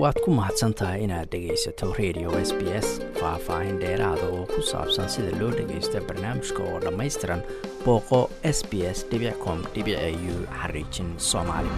[0.00, 2.88] waad ku mahadsan tahay inaad dhegaysato radio s b s
[3.20, 7.42] faah-faahin dheeraada oo ku saabsan sida loo dhagaysto barnaamijka oo dhammaystiran
[7.84, 8.20] booqo
[8.56, 8.98] s b s
[9.44, 9.58] com
[10.60, 11.68] xariijin soomaali.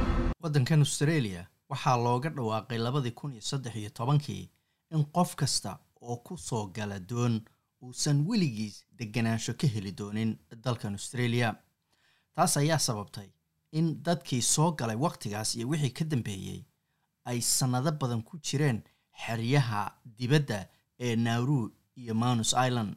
[0.43, 4.51] Waddankan australia waxaa looga dhawaaqay labadii kun iyo saddex iyo tobankii
[4.95, 7.41] in qof kasta oo ku soo gala doon
[7.83, 11.55] uusan weligiis deganaansho ka heli doonin dalkan australia.
[12.35, 13.29] Taas ayaa sababtay
[13.73, 16.61] in dadkii soo galay wakhtigaas iyo wixii ka dambeeyey
[17.29, 18.79] ay sannado badan ku jireen
[19.23, 19.81] xeryaha
[20.19, 20.59] dibadda
[21.05, 21.59] ee nauru
[22.01, 22.93] iyo manus island.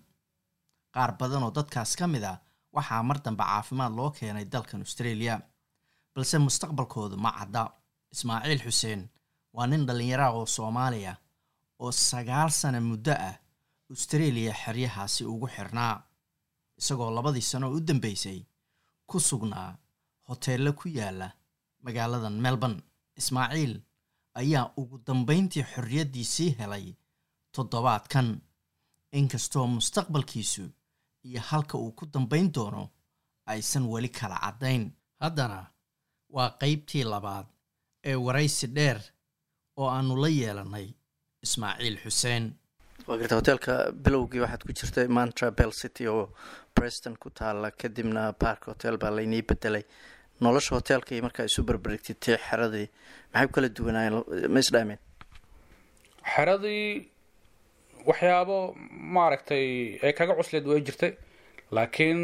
[0.93, 2.37] Qaar badan oo dadkaas ka mid ah
[2.75, 5.35] waxaa mar dambe caafimaad loo keenay dalkan australia
[6.13, 7.63] balse mustaqbalkoodu ma cadda.
[8.13, 9.01] Ismaaciil xuseen
[9.55, 11.13] waa nin dhallinyaraha oo soomaaliya
[11.83, 13.35] oo sagaal sano muddo ah
[13.93, 15.95] australia xeryahaasi ugu xirnaa
[16.79, 18.39] isagoo labadii sano u dambeysay
[19.09, 19.71] ku sugnaa
[20.27, 21.27] hoteello ku yaalla
[21.85, 22.81] magaaladan melbourne.
[23.19, 23.73] Ismaaciil
[24.41, 26.85] ayaa ugu dambayntii xorriyaddiisii helay
[27.55, 28.29] toddobaadkan.
[29.19, 30.63] Inkastoo mustaqbalkiisu
[31.27, 32.89] iyo halka uu ku dambayn doono
[33.45, 34.91] aysan weli kala caddayn.
[35.19, 35.65] Haddana
[36.35, 37.45] waa qaybtii labaad
[38.03, 38.99] ee waraysi dheer
[39.77, 40.87] oo aannu la yeelannay
[41.43, 42.43] ismaaciil xuseen.
[43.07, 46.33] Waa garta hoteelka bilowgii waxaad ku jirtay mantra bell city oo
[46.75, 49.83] breston ku taala kadibna park hotel baa laynii bedelay
[50.43, 52.87] nolosha hoteelka iyo markaa isu berberigtitay xeradii
[53.33, 54.15] maxay ku kala duwanaayeen?
[54.53, 54.99] Ma isdhaameen
[56.33, 56.87] xeradii
[58.09, 58.57] waxyaabo
[59.15, 59.65] maaragtay
[60.07, 61.11] ee kaga cusleed way jirtay
[61.75, 62.21] laakiin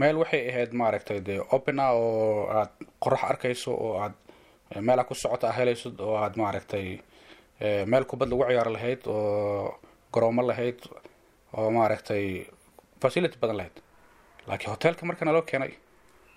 [0.00, 2.70] meel waxay ahayd maaragtay dee opena oo aad
[3.02, 4.14] qorax arkayso oo aad
[4.86, 6.86] meela ku socota a helayso oo aad maaragtay
[7.90, 9.78] meel kubad lagu ciyaaro lahayd oo
[10.14, 10.78] garoomo lahayd
[11.56, 12.24] oo maaragtay
[13.02, 13.76] facility badan lahayd.
[14.48, 15.72] Laakiin hoteelka markana loo keenay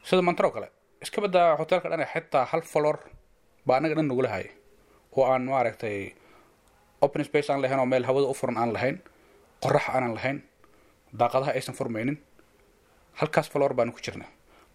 [0.08, 0.68] sida mantaro kale
[1.04, 2.98] iska badaa hoteelka dhan xitaa hal falor
[3.68, 4.50] baa anaga dhan nagula hayay
[5.18, 5.98] oo aan maaragtay
[7.06, 8.98] open space aan lahayn oo meel hawada u furan aan lahayn
[9.64, 10.38] qorax aanan lahayn
[11.20, 12.18] daaqadaha aysan furmaynin
[13.20, 14.28] halkaas falor baanu ku jirnay.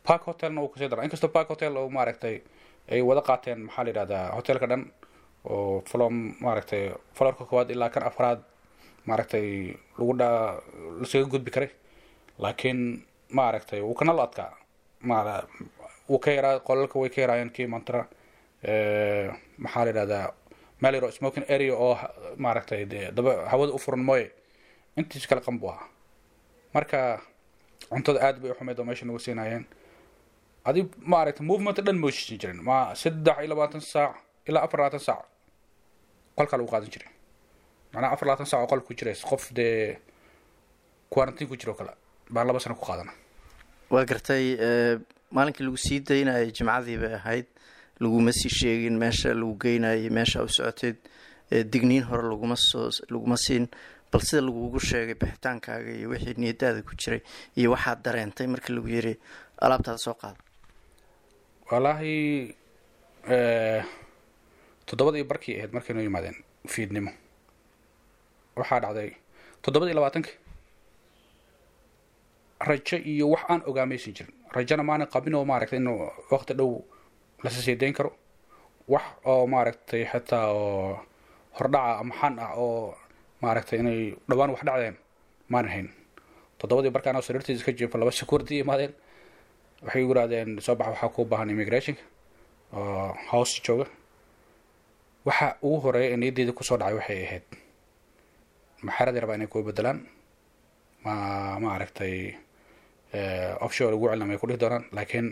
[0.06, 2.36] Park hotelna wuu ka sii dara inkastoo park hotel oo maaragtay
[2.92, 4.82] ay wada qaateen maxaa la yidhahdaa hoteelka dhan
[5.52, 6.82] oo falom maaragtay
[7.16, 8.40] falorka koowaad ilaa kan afraad
[9.08, 9.46] maaragtay
[9.98, 10.28] lagu dha
[11.00, 11.70] lasaga gudbi karay.
[12.42, 12.80] Laakiin
[13.38, 14.50] maaragtay wuu kana la adkaa
[16.66, 17.66] qolalka way ka yaraayeen kii
[19.58, 20.26] maxaa la yidhahdaa
[20.82, 21.96] meel smoking area oo
[22.36, 23.10] maaragtay dee
[23.50, 24.26] hawada u furan mooye
[24.96, 25.88] intiis kale qan buu ahaa.
[26.74, 27.20] Marka
[27.90, 29.64] cuntada aad bay uxumeyd oo meesha nagu siinaayeen.
[30.64, 30.80] Adi
[31.12, 32.60] maaragtay movement dhan mooshisin jirin.
[32.62, 34.14] Ma saddex iyo labaatan saac
[34.48, 35.24] ilaa afar labaatan saac
[36.36, 37.10] qolkaa lagu qaadan jiray.
[37.92, 39.98] Macnaha afar labaatan saac oo qolka ku jirays qof dee
[41.10, 41.92] quarantine ku jira oo kale
[42.30, 43.12] baan laba sano ku qaadana
[43.90, 44.44] waa gartay
[45.34, 47.46] maalinkii lagu sii daynayay jimcadii bay ahayd.
[48.00, 50.96] Laguma sii sheegin meesha lagu geynayay meesha u socoteed
[51.72, 53.68] digniin hore laguma soo laguma siin
[54.12, 57.20] bal sida lagugu sheegay bixitaankaaga iyo wixii niyadaada ku jiray
[57.56, 59.14] iyo waxaad dareentay markii lagu yiri
[59.62, 60.38] alaabtaada soo qaada
[61.70, 62.14] wallaahi
[64.86, 66.36] toddobada iyo barkii ahayd markay noo yimaadeen
[66.68, 67.10] fiidnimo.
[68.56, 69.10] Waxaa dhacday
[69.62, 70.30] toddobada iyo labaatanki
[72.68, 74.34] rajo iyo wax aan ogaamaysan jirin.
[74.56, 75.88] Rajona maana qabin oo maaragtay in
[76.32, 76.70] waqti dhow
[77.44, 78.10] lasa seedeyn karo.
[78.88, 80.98] Wax oo maaragtay xitaa oo
[81.58, 82.94] hordhaca ama xan ah oo
[83.42, 84.96] maaragtay inay dhawaan wax dhacdeen
[85.48, 85.88] maanan hayn.
[86.58, 88.92] Toddobadii barkaan oo sariirtiisa ka jiifo laba security imaadeen
[89.84, 92.02] waxay igu yirahdeen soo bax waxaa kuu baahan immigrationka
[92.72, 93.86] oo hoos jooga.
[95.24, 97.46] Waxa ugu horreeya ee niyaddeeda ku soo dhacay waxay ahayd
[98.86, 99.98] maxaradii rabaa inay kuu bedelaan
[101.04, 101.14] ma
[101.60, 102.36] maaragtay
[103.64, 105.26] offshore lagu celina may ku dhihi doonaan laakiin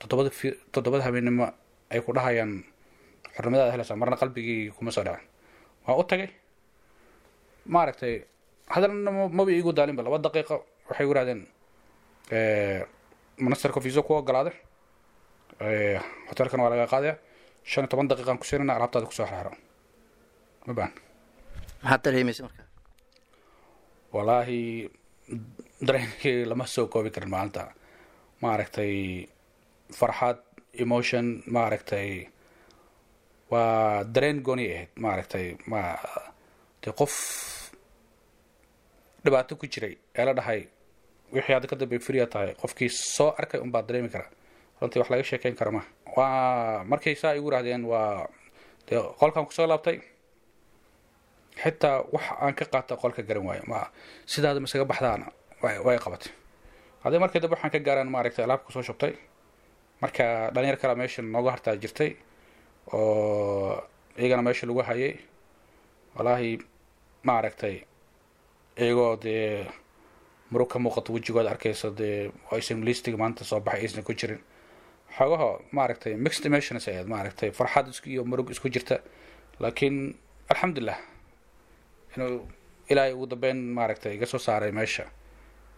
[0.00, 1.46] toddobada fi toddobada habeennimo
[1.92, 2.64] ay ku dhahayaan
[3.36, 5.26] xornimadaada helaysaa marna qalbigii kuma soo dhacin
[5.86, 6.28] waa u tagay?
[7.66, 8.14] Maaragtay
[8.74, 10.56] hadalna maba iigu daalinba laba daqiiqo
[10.88, 11.40] waxay ku yirahdeen
[13.38, 14.54] ministerka fiso ku ogolaaday.
[16.28, 17.14] Hotelkana waa laga qaadaya
[17.64, 19.52] shan iyo toban daqiiqaan ku siinana alaabtaada ku soo xirxiro
[20.66, 20.92] ma baan.
[21.82, 22.66] Maxaad dareemaysa markaa?
[24.14, 24.90] Wallaahi
[25.86, 27.72] dareenkii lama soo koobi karin maalinta
[28.42, 29.26] maaragtay
[29.98, 30.38] farxad
[30.84, 32.26] emotion maaragtay
[33.50, 35.82] waa dareen gooni ahayd maaragtay ma
[37.00, 37.14] qof
[39.24, 40.62] dhibaato ku jiray ee la dhahay
[41.32, 44.26] wixii hadda ka dambey frya tahay qofkii soo arkay unbaa dareemi kara.
[44.80, 45.82] Runtii wax laga sheekeyn kara ma.
[46.16, 48.28] Waa markay saa igu yirahdeen waa
[48.86, 50.00] dee qolkan ku soo laabtay
[51.62, 53.64] xitaa wax aan ka qaata qolka garan waayo.
[53.66, 53.88] Ma
[54.26, 55.26] sidaada masaga baxdaana
[55.62, 56.32] way qabatay
[57.04, 59.12] haddii markii dambe waxaan ka gaaraan maaragtay alaab ku soo shubtay
[60.02, 62.10] marka dhalinyar kala meesha nooga hartaa jirtay
[62.92, 63.82] oo
[64.18, 65.14] iyagana meesha lagu hayay
[66.16, 66.58] wallaahi
[67.28, 67.76] maaragtay
[68.76, 69.66] iyagoo dee
[70.50, 74.40] murug ka muuqato wejigooda arkayso dee aysan listiga maanta soo baxay aysan ku jirin.
[75.16, 78.96] Xoogaha maaragtay mixed emotions ayaad maaragtay farxad isku iyo murug isku jirta.
[79.60, 80.14] Laakiin
[80.52, 80.98] alxamdulilah
[82.16, 82.46] inuu
[82.90, 85.04] ilaahay ugu dambeyn maaragtay iga soo saaray meesha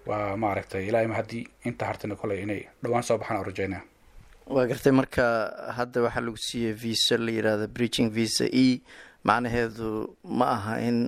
[0.09, 3.83] waa maaragtay ilaahay ma haddii inta hartana koley inay dhowaan soo baxaan oo rajeynaya
[4.55, 5.25] waa gartay marka
[5.79, 8.81] hadda waxaa lagu siiyey visa la yidhaahdo breaching visa e.
[9.29, 9.89] Macnaheedu
[10.39, 10.99] ma aha in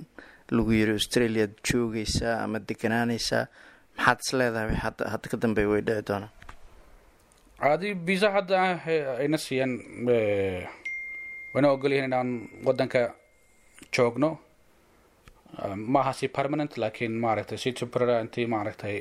[0.55, 3.43] lagu yiri australiaad joogaysaa ama deganaanaysaa
[3.97, 6.31] maxaad is leedahay hadda hadda ka dambeeya way dhici doonaa
[7.71, 8.57] adi visa hadda
[9.21, 9.73] ayna siiyeen
[11.53, 12.29] wayna ogolyihiin inaan
[12.67, 13.01] wadanka
[13.95, 14.29] joogno
[15.75, 18.97] ma aha si permanent laakiin maaragtay si temporary intii maaragtay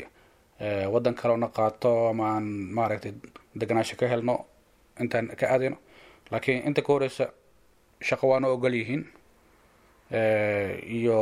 [0.92, 2.46] waddan kaleona qaato ama aan
[2.78, 3.12] maaragtay
[3.60, 4.34] deganaasho ka helno
[5.00, 5.76] intaan ka aadayno
[6.32, 7.24] laakiin inta ka horeysa
[8.08, 9.02] shaqo waana ogol yihiin
[10.98, 11.18] iyo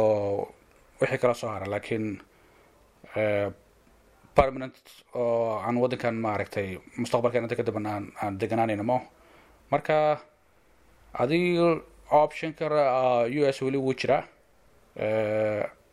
[1.01, 1.67] wixii kala soo hara.
[1.67, 2.21] Laakiin
[4.35, 4.75] permanent
[5.15, 9.01] oo aan waddankan maaragtay mustaqbalkan inta kadamban aan aan deganaanayno mao
[9.71, 10.21] marka
[11.23, 11.59] adig
[12.11, 12.83] option kale
[13.39, 14.23] u s weli wuu jiraa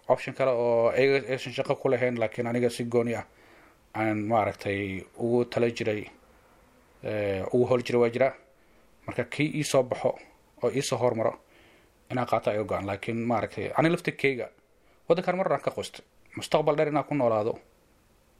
[0.07, 3.25] option kale oo aysan shaqo ku lahayn laakiin aniga si gooni ah
[3.94, 6.06] aan maaragtay ugu tala jiray
[7.53, 8.33] ugu hol jiray waa jiraa
[9.07, 10.09] marka kii iisoo baxo
[10.63, 11.33] oo iisoo hormaro
[12.12, 12.86] inaan qaato ay go-an.
[12.86, 14.50] Laakiin maaragtay ani laftirkeyga
[15.09, 16.06] waddankan mar aan ka qoystay
[16.38, 17.59] mustaqbal dheer inaan ku noolaado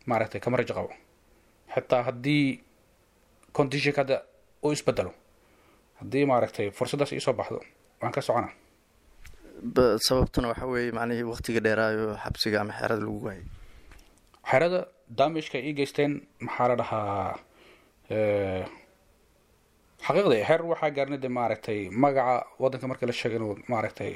[0.06, 0.90] maaragtay kama rajo qabo.
[1.74, 2.62] Xitaa haddii
[3.54, 4.22] conditionka hadda
[4.64, 5.14] uu isbedelo
[6.00, 7.60] haddii maaragtay fursaddaas iisoo baxdo
[8.02, 8.50] waan ka socona
[10.08, 13.46] sababtuna waxa weeye macnihii waktiga dheeraayo xabsiga ama xerada lagu waayay.
[14.50, 14.80] Xerada
[15.20, 16.12] damageka ii geysteen
[16.46, 17.40] maxaa la dhahaa
[20.06, 24.12] xaqiiqdii xeer waxaa gaarnay de maaragtay magaca waddanka marka la sheegay inuu maaragtay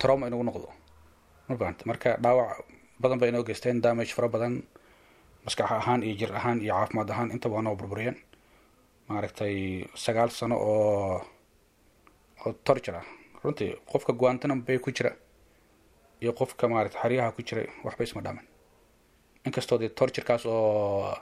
[0.00, 0.68] trauma inugu noqdo.
[1.48, 2.64] Mafahanta marka dhaawac
[3.02, 4.62] badan bay inoo geysteen damage fara badan
[5.44, 8.16] maskax ahaan iyo jir ahaan iyo caafimaad ahaan intaba waa noo burburiyeen.
[9.08, 11.20] Maaragtay sagaal sano oo
[12.46, 13.06] oo torture ah
[13.44, 15.10] runtii qofka guantanam bay ku jira
[16.22, 18.46] iyo qofka maaragtay xeryaha ku jiray waxba isma dhaamin
[19.46, 21.14] inkastoo dee torturekaas oo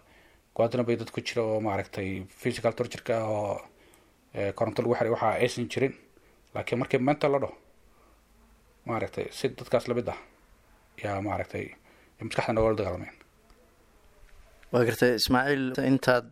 [0.56, 2.08] guantanam bay dad ku jira oo maaragtay
[2.40, 3.54] physical tortureka ah oo
[4.58, 5.94] koronto lagu xiray waxa aysan jirin.
[6.54, 7.54] Laakiin markii mental la dhaho
[8.88, 10.18] maaragtay si dadkaas la mid ah
[11.04, 11.64] yaa maaragtay
[12.28, 13.16] maskaxda nogala dagaalameen
[14.72, 16.26] waa gartay ismaaciil intaad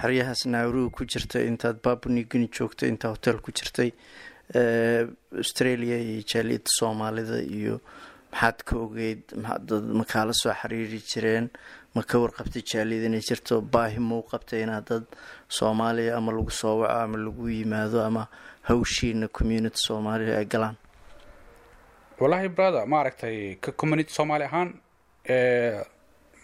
[0.00, 3.90] xeryahaas naaruu ku jirtay intaad babuniguni joogtay intaad hotel ku jirtay
[4.54, 7.80] australia iyo jaaliyadda soomaalida iyo
[8.32, 9.22] maxaad ka ogeyd
[9.68, 11.50] dad ma kaala soo xiriiri jireen?
[11.94, 13.60] Ma ka warqabtay jaaliyad inay jirto?
[13.60, 15.04] Baahi mau qabtay inaad dad
[15.48, 18.26] soomaaliya ama lagu soo waco ama lagu yimaado ama
[18.68, 20.76] hawshiina community soomaaliya ay galaan?
[22.20, 24.70] Wallahi brother maaragtay ka community soomaali ahaan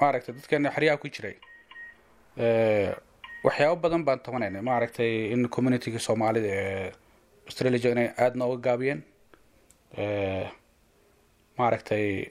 [0.01, 1.37] maaragtay dadkeena xeryaha ku jiray.
[3.45, 6.93] Waxyaabo badan baan tabanaynay maaragtay in communityga soomaalida ee
[7.49, 9.01] australia inay aada nooga gaabiyeen
[11.59, 12.31] maaragtay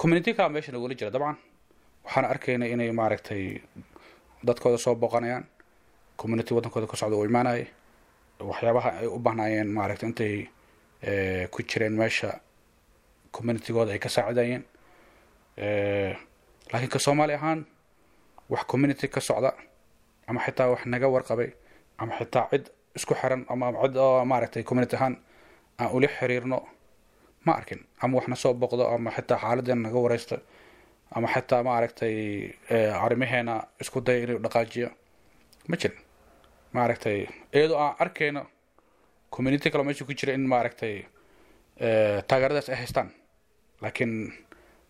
[0.00, 1.36] community kala meesha nagula jira dabcan.
[2.04, 3.42] Waxaan arkaynay inay maaragtay
[4.46, 5.44] dadkooda soo booqanayaan
[6.20, 7.66] community waddankooda ka socda oo imaanaya
[8.50, 10.34] waxyaabaha ay u bahnaayeen maaragtay intay
[11.52, 12.40] ku jireen meesha
[13.36, 14.62] communitygooda ay ka saacidayeen
[16.72, 17.60] laakiin ka soomaali ahaan
[18.50, 19.50] wax community ka socda
[20.26, 21.50] ama xitaa wax naga warqabay
[21.98, 22.64] ama xitaa cid
[22.96, 25.16] isku xiran ama cid oo maaragtay community ahaan
[25.80, 26.58] aan ula xiriirno
[27.46, 27.80] ma arkin.
[28.02, 30.36] Ama waxna soo boqdo ama xitaa xaaladeena naga wareysto
[31.16, 32.14] ama xitaa maaragtay
[33.04, 34.88] arrimaheena isku daya inuu dhaqaajiyo.
[35.68, 35.98] Ma jirin.
[36.72, 38.42] Maaragtay iyadoo aan arkayno
[39.30, 41.04] community kale meesha ku jira in maaragtay
[42.28, 43.10] taageeradaas ay haystaan.
[43.82, 44.32] Laakiin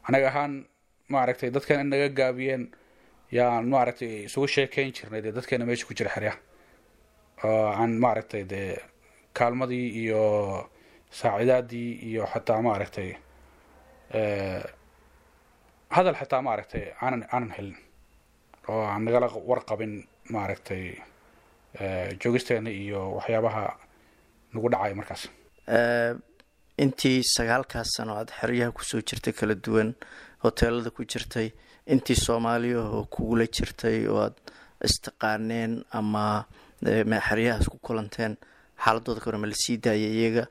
[0.08, 0.66] anaga ahaan
[1.08, 2.64] maaragtay dadkan in naga gaabiyeen
[3.30, 6.38] yaan maaragtay isugu sheekeyn jirnay dee dadkeena meesha ku jira xeryaha
[7.45, 8.76] aan maaragtay dee
[9.38, 10.23] kaalmadii iyo
[11.11, 13.11] saacidaadii iyo xataa maaragtay
[15.97, 17.76] hadal xitaa maaragtay aanan aanan helin
[18.68, 19.95] oo aan nagala warqabin
[20.35, 20.85] maaragtay
[22.23, 23.64] joogisteena iyo waxyaabaha
[24.52, 25.23] nagu dhacay markaas.
[26.85, 29.90] Intii sagaalkaas sano aada xeryaha ku soo jirtay kala duwan
[30.45, 31.49] hoteelada ku jirtay
[31.92, 34.38] intii soomaaliya oo kugula jirtay oo aada
[34.87, 36.25] istaqaaneen ama
[36.82, 38.37] xeryahaas ku kulanteen
[38.85, 40.44] xaaladooda ka hore ma la sii daayay iyaga.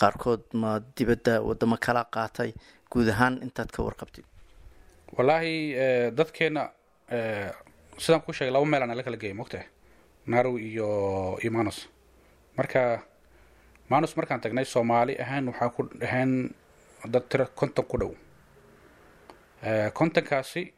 [0.00, 2.54] Qaarkood ma dibadda wadamo kala qaatay.
[2.90, 4.24] Guud ahaan intaad ka warqabtid.
[5.16, 6.70] Wallaahi dadkeena
[7.98, 9.66] sidaan ku sheegay laba meel aan ala kala geeyay mogtahay
[10.26, 11.86] narow iyo imanos
[12.56, 13.04] marka
[13.90, 16.50] manus markaan tagnay soomaali ahaan waxaa ku ahayn
[17.12, 18.12] dad tiro konton ku dhow.
[19.92, 20.72] Kontonkaasi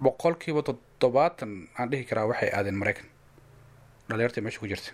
[0.00, 3.06] boqolkiiba toddobaatan aan dhihi karaa waxay aadeen maraykan
[4.10, 4.90] dhalinyartii meesha ku jirta.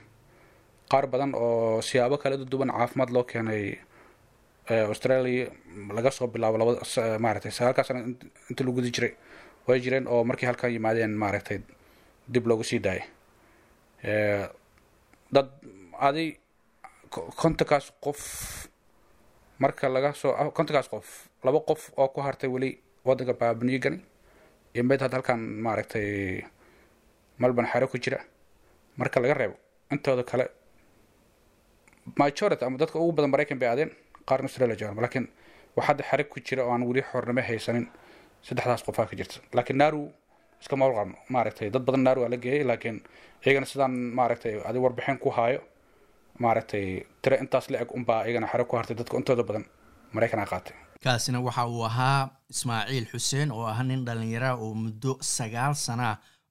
[0.91, 3.65] Qaar badan oo siyaabo kala duwan caafimaad loo keenay
[4.93, 5.47] australia
[5.97, 6.73] laga soo bilaabo laba
[7.25, 8.01] maaragtay sagaalkaa sana
[8.51, 9.13] inta lagu gudi jiray.
[9.67, 11.59] Way jireen oo markii halkan yimaadeen maaragtay
[12.33, 13.05] dib loogu sii daayay.
[15.35, 15.49] Dad
[16.09, 16.39] adi
[17.11, 18.21] kontonkaas qof
[19.59, 21.07] marka laga soo kontonkaas qof
[21.45, 22.71] laba qof oo ku hartay weli
[23.05, 23.99] waddanka baabnigani
[24.75, 26.43] iyo mid had halkan maaragtay
[27.39, 28.19] melbourne xero ku jira
[29.01, 29.57] marka laga reebo
[29.95, 30.47] intooda kale
[32.23, 33.91] majority ama dadka ugu badan maraykan bay aadeen
[34.29, 35.27] qaarna australia joogan laakiin
[35.77, 37.87] wax hadda xere ku jira oo aan weli xornimo haysanin
[38.47, 39.37] saddexdaas qofaa ka jirta.
[39.57, 40.03] Laakiin naru
[40.63, 42.97] iska maqan maaragtay dad badan naru aa la geeyay laakiin
[43.47, 45.61] iyagana sidaan maaragtay adi warbixin ku haayo
[46.45, 46.85] maaragtay
[47.23, 49.65] tiro intaas la eg unbaa iyagana xere ku hartay dadka intooda badan
[50.15, 50.75] maraykan aa qaatay.
[51.05, 52.21] Kaasina waxa uu ahaa
[52.55, 56.09] ismaaciil xuseen oo ah nin dhallinyara oo muddo sagaal sana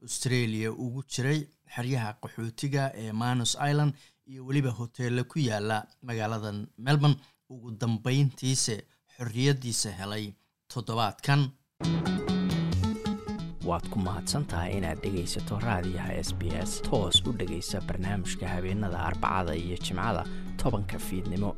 [0.07, 1.39] australia ugu jiray
[1.75, 3.93] xeryaha qaxootiga ee manus island
[4.31, 7.17] iyo weliba hoteella ku yaalla magaaladan melbourne
[7.53, 8.75] ugu dambeyntiise
[9.15, 10.25] xorriyaddiisa helay
[10.73, 11.41] toddobaadkan.
[13.69, 16.71] Waad ku mahadsantahay inaad dhegaysato raadiyaha s b s.
[16.87, 20.23] Toos u dhegaysa barnaamijka habeenada arbacada iyo jimcada
[20.61, 21.55] tobanka fiidnimo.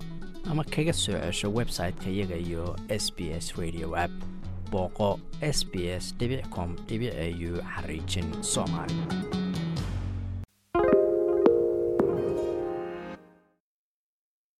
[0.50, 2.64] Ama kaga soo cesho website-ka iyaga iyo
[3.04, 4.12] s b s radio app
[4.72, 6.16] booqo s b s
[6.50, 9.47] com au xariijin soomaali